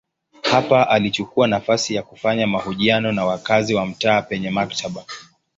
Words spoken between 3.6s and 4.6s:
wa mtaa penye